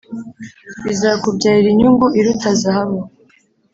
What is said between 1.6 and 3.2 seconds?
inyungu iruta zahabu!